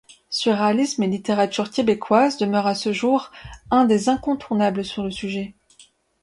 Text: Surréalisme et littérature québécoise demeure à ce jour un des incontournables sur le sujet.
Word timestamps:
Surréalisme 0.31 1.03
et 1.03 1.07
littérature 1.07 1.69
québécoise 1.69 2.37
demeure 2.37 2.65
à 2.65 2.73
ce 2.73 2.91
jour 2.91 3.29
un 3.69 3.85
des 3.85 4.09
incontournables 4.09 4.83
sur 4.83 5.03
le 5.03 5.11
sujet. 5.11 5.53